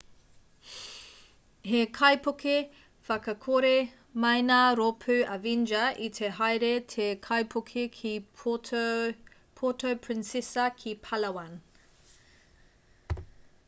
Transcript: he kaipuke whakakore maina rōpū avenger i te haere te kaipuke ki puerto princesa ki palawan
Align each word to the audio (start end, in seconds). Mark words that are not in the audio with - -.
he 1.71 1.81
kaipuke 1.97 2.53
whakakore 3.09 3.73
maina 4.23 4.57
rōpū 4.79 5.17
avenger 5.35 5.83
i 6.07 6.09
te 6.19 6.31
haere 6.39 6.71
te 6.95 7.09
kaipuke 7.29 7.85
ki 7.99 8.15
puerto 8.41 9.93
princesa 10.09 10.65
ki 10.83 10.95
palawan 11.07 11.57